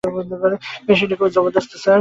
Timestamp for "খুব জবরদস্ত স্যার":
1.15-1.89